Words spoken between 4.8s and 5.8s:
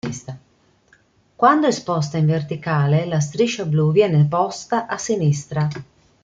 a sinistra.